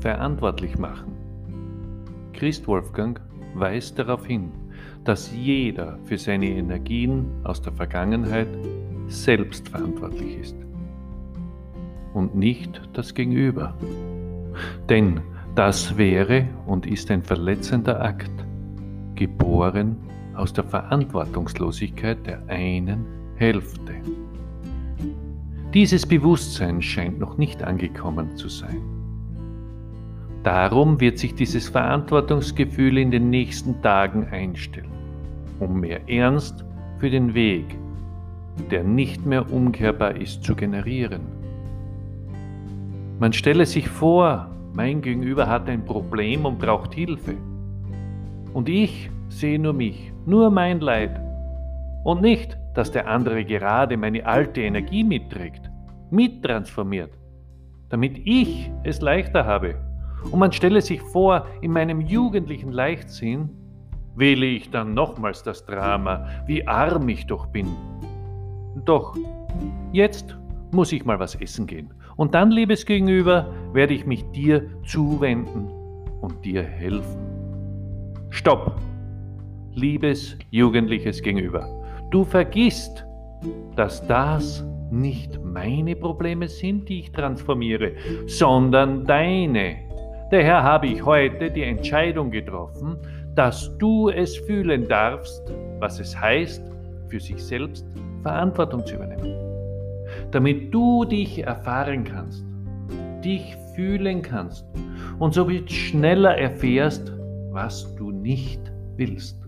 verantwortlich 0.00 0.78
machen. 0.78 1.12
Christ 2.32 2.66
Wolfgang 2.66 3.20
weist 3.54 3.98
darauf 3.98 4.26
hin, 4.26 4.50
dass 5.04 5.34
jeder 5.34 5.98
für 6.04 6.18
seine 6.18 6.46
Energien 6.46 7.26
aus 7.44 7.62
der 7.62 7.72
Vergangenheit 7.72 8.48
selbst 9.08 9.68
verantwortlich 9.68 10.38
ist 10.38 10.56
und 12.12 12.34
nicht 12.34 12.80
das 12.92 13.14
Gegenüber. 13.14 13.74
Denn 14.88 15.20
das 15.54 15.96
wäre 15.96 16.46
und 16.66 16.86
ist 16.86 17.10
ein 17.10 17.22
verletzender 17.22 18.02
Akt, 18.02 18.30
geboren 19.14 19.96
aus 20.34 20.52
der 20.52 20.64
Verantwortungslosigkeit 20.64 22.26
der 22.26 22.46
einen 22.48 23.06
Hälfte. 23.36 23.94
Dieses 25.72 26.06
Bewusstsein 26.06 26.80
scheint 26.80 27.18
noch 27.18 27.38
nicht 27.38 27.62
angekommen 27.62 28.36
zu 28.36 28.48
sein. 28.48 28.95
Darum 30.46 31.00
wird 31.00 31.18
sich 31.18 31.34
dieses 31.34 31.68
Verantwortungsgefühl 31.68 32.98
in 32.98 33.10
den 33.10 33.30
nächsten 33.30 33.82
Tagen 33.82 34.28
einstellen, 34.28 34.92
um 35.58 35.80
mehr 35.80 36.08
Ernst 36.08 36.64
für 37.00 37.10
den 37.10 37.34
Weg, 37.34 37.64
der 38.70 38.84
nicht 38.84 39.26
mehr 39.26 39.50
umkehrbar 39.50 40.14
ist, 40.14 40.44
zu 40.44 40.54
generieren. 40.54 41.22
Man 43.18 43.32
stelle 43.32 43.66
sich 43.66 43.88
vor, 43.88 44.48
mein 44.72 45.02
Gegenüber 45.02 45.48
hat 45.48 45.68
ein 45.68 45.84
Problem 45.84 46.46
und 46.46 46.60
braucht 46.60 46.94
Hilfe. 46.94 47.34
Und 48.52 48.68
ich 48.68 49.10
sehe 49.28 49.58
nur 49.58 49.72
mich, 49.72 50.12
nur 50.26 50.52
mein 50.52 50.78
Leid. 50.78 51.20
Und 52.04 52.22
nicht, 52.22 52.56
dass 52.72 52.92
der 52.92 53.08
andere 53.08 53.44
gerade 53.44 53.96
meine 53.96 54.24
alte 54.24 54.60
Energie 54.60 55.02
mitträgt, 55.02 55.68
mittransformiert, 56.12 57.10
damit 57.88 58.20
ich 58.24 58.70
es 58.84 59.00
leichter 59.00 59.44
habe. 59.44 59.85
Und 60.30 60.38
man 60.38 60.52
stelle 60.52 60.80
sich 60.80 61.00
vor, 61.00 61.46
in 61.60 61.72
meinem 61.72 62.00
jugendlichen 62.00 62.72
Leichtsinn 62.72 63.50
wähle 64.16 64.46
ich 64.46 64.70
dann 64.70 64.94
nochmals 64.94 65.42
das 65.42 65.64
Drama, 65.66 66.26
wie 66.46 66.66
arm 66.66 67.08
ich 67.08 67.26
doch 67.26 67.46
bin. 67.46 67.68
Doch, 68.84 69.16
jetzt 69.92 70.36
muss 70.72 70.92
ich 70.92 71.04
mal 71.04 71.18
was 71.18 71.34
essen 71.36 71.66
gehen. 71.66 71.92
Und 72.16 72.34
dann, 72.34 72.50
liebes 72.50 72.86
Gegenüber, 72.86 73.52
werde 73.72 73.94
ich 73.94 74.06
mich 74.06 74.24
dir 74.30 74.68
zuwenden 74.84 75.68
und 76.20 76.44
dir 76.44 76.62
helfen. 76.62 77.20
Stopp! 78.30 78.80
Liebes 79.74 80.38
jugendliches 80.50 81.20
Gegenüber, 81.20 81.68
du 82.10 82.24
vergisst, 82.24 83.04
dass 83.76 84.06
das 84.06 84.64
nicht 84.90 85.38
meine 85.44 85.94
Probleme 85.94 86.48
sind, 86.48 86.88
die 86.88 87.00
ich 87.00 87.12
transformiere, 87.12 87.92
sondern 88.26 89.04
deine. 89.04 89.85
Daher 90.30 90.62
habe 90.62 90.88
ich 90.88 91.04
heute 91.04 91.50
die 91.50 91.62
Entscheidung 91.62 92.32
getroffen, 92.32 92.98
dass 93.36 93.70
du 93.78 94.08
es 94.08 94.36
fühlen 94.36 94.88
darfst, 94.88 95.52
was 95.78 96.00
es 96.00 96.18
heißt, 96.18 96.62
für 97.08 97.20
sich 97.20 97.42
selbst 97.44 97.86
Verantwortung 98.22 98.84
zu 98.84 98.96
übernehmen. 98.96 99.36
Damit 100.32 100.74
du 100.74 101.04
dich 101.04 101.44
erfahren 101.44 102.02
kannst, 102.02 102.44
dich 103.24 103.56
fühlen 103.76 104.20
kannst 104.20 104.66
und 105.20 105.32
somit 105.32 105.70
schneller 105.70 106.36
erfährst, 106.36 107.12
was 107.50 107.94
du 107.94 108.10
nicht 108.10 108.60
willst. 108.96 109.46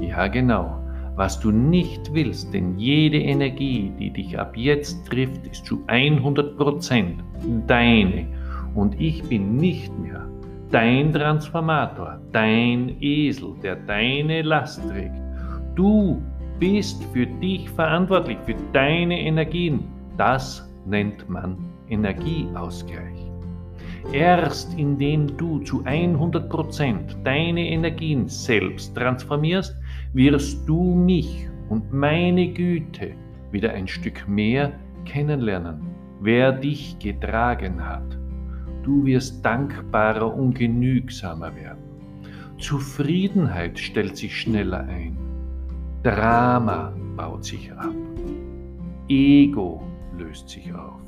Ja 0.00 0.26
genau, 0.26 0.80
was 1.14 1.38
du 1.38 1.52
nicht 1.52 2.12
willst, 2.12 2.52
denn 2.52 2.76
jede 2.76 3.18
Energie, 3.18 3.92
die 4.00 4.10
dich 4.10 4.36
ab 4.36 4.56
jetzt 4.56 5.06
trifft, 5.06 5.46
ist 5.46 5.64
zu 5.64 5.84
100% 5.86 7.14
deine 7.68 8.35
und 8.76 9.00
ich 9.00 9.22
bin 9.24 9.56
nicht 9.56 9.92
mehr 9.98 10.26
dein 10.70 11.12
Transformator, 11.12 12.20
dein 12.32 12.96
Esel, 13.00 13.54
der 13.62 13.76
deine 13.76 14.42
Last 14.42 14.82
trägt. 14.88 15.14
Du 15.74 16.22
bist 16.58 17.02
für 17.12 17.26
dich 17.26 17.68
verantwortlich, 17.70 18.38
für 18.46 18.56
deine 18.72 19.20
Energien. 19.20 19.84
Das 20.16 20.70
nennt 20.86 21.28
man 21.28 21.56
Energieausgleich. 21.88 23.30
Erst 24.12 24.78
indem 24.78 25.36
du 25.36 25.58
zu 25.60 25.82
100% 25.82 27.22
deine 27.24 27.68
Energien 27.70 28.28
selbst 28.28 28.94
transformierst, 28.94 29.76
wirst 30.12 30.68
du 30.68 30.94
mich 30.94 31.48
und 31.68 31.92
meine 31.92 32.52
Güte 32.52 33.12
wieder 33.50 33.72
ein 33.72 33.88
Stück 33.88 34.28
mehr 34.28 34.72
kennenlernen, 35.04 35.80
wer 36.20 36.52
dich 36.52 36.98
getragen 36.98 37.84
hat. 37.84 38.25
Du 38.86 39.04
wirst 39.04 39.44
dankbarer 39.44 40.32
und 40.32 40.54
genügsamer 40.54 41.52
werden. 41.56 41.82
Zufriedenheit 42.58 43.76
stellt 43.76 44.16
sich 44.16 44.40
schneller 44.42 44.86
ein. 44.86 45.18
Drama 46.04 46.92
baut 47.16 47.44
sich 47.44 47.72
ab. 47.72 47.92
Ego 49.08 49.82
löst 50.16 50.50
sich 50.50 50.72
auf. 50.72 51.00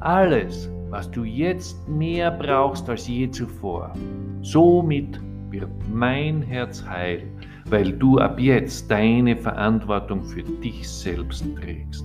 Alles, 0.00 0.68
was 0.90 1.08
du 1.12 1.22
jetzt 1.22 1.88
mehr 1.88 2.32
brauchst 2.32 2.90
als 2.90 3.06
je 3.06 3.30
zuvor. 3.30 3.92
Somit 4.40 5.20
wird 5.50 5.70
mein 5.94 6.42
Herz 6.42 6.84
heil, 6.84 7.22
weil 7.66 7.92
du 7.92 8.18
ab 8.18 8.40
jetzt 8.40 8.90
deine 8.90 9.36
Verantwortung 9.36 10.24
für 10.24 10.42
dich 10.42 10.88
selbst 10.88 11.44
trägst. 11.54 12.04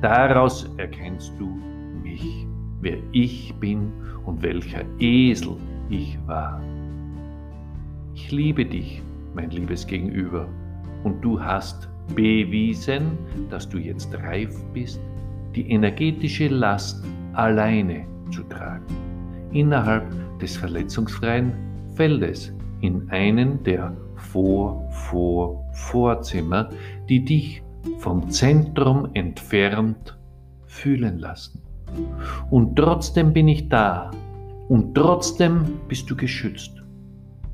Daraus 0.00 0.70
erkennst 0.78 1.34
du 1.38 1.60
mich, 2.02 2.46
wer 2.82 2.98
ich 3.12 3.54
bin 3.54 3.90
und 4.26 4.42
welcher 4.42 4.84
Esel 4.98 5.56
ich 5.88 6.18
war. 6.26 6.60
Ich 8.14 8.30
liebe 8.30 8.66
dich, 8.66 9.00
mein 9.34 9.48
liebes 9.50 9.86
Gegenüber, 9.86 10.46
und 11.04 11.22
du 11.22 11.40
hast 11.40 11.88
bewiesen, 12.14 13.16
dass 13.48 13.66
du 13.68 13.78
jetzt 13.78 14.14
reif 14.14 14.54
bist, 14.74 15.00
die 15.54 15.70
energetische 15.70 16.48
Last 16.48 17.02
alleine 17.32 18.04
zu 18.30 18.42
tragen, 18.44 18.84
innerhalb 19.52 20.04
des 20.38 20.56
verletzungsfreien 20.56 21.52
Feldes, 21.94 22.54
in 22.80 23.10
einen 23.10 23.62
der 23.62 23.94
Vor-Vor-Vorzimmer, 24.16 26.70
die 27.08 27.24
dich 27.24 27.62
vom 27.98 28.28
Zentrum 28.30 29.08
entfernt 29.14 30.18
fühlen 30.66 31.18
lassen. 31.18 31.60
Und 32.50 32.76
trotzdem 32.76 33.32
bin 33.32 33.48
ich 33.48 33.68
da 33.68 34.10
und 34.68 34.94
trotzdem 34.94 35.80
bist 35.88 36.10
du 36.10 36.16
geschützt. 36.16 36.82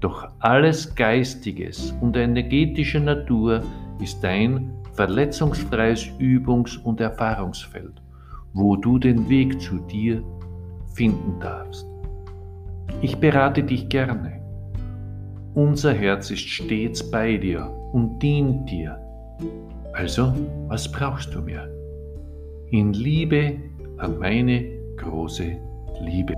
Doch 0.01 0.29
alles 0.39 0.95
Geistiges 0.95 1.93
und 2.01 2.17
energetische 2.17 3.01
Natur 3.01 3.63
ist 4.01 4.23
dein 4.23 4.71
verletzungsfreies 4.93 6.07
Übungs- 6.19 6.79
und 6.79 7.01
Erfahrungsfeld, 7.01 8.03
wo 8.53 8.77
du 8.77 8.99
den 8.99 9.29
Weg 9.29 9.61
zu 9.61 9.79
dir 9.79 10.23
finden 10.95 11.39
darfst. 11.41 11.87
Ich 13.01 13.17
berate 13.17 13.63
dich 13.63 13.89
gerne. 13.89 14.41
Unser 15.55 15.93
Herz 15.93 16.31
ist 16.31 16.49
stets 16.49 17.09
bei 17.11 17.37
dir 17.37 17.69
und 17.93 18.19
dient 18.21 18.71
dir. 18.71 18.99
Also, 19.93 20.33
was 20.69 20.91
brauchst 20.91 21.35
du 21.35 21.41
mehr? 21.41 21.69
In 22.71 22.93
Liebe 22.93 23.57
an 23.99 24.19
meine 24.19 24.65
große 24.97 25.57
Liebe. 26.01 26.35